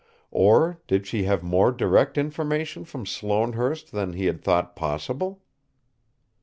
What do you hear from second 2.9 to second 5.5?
Sloanehurst than he had thought possible?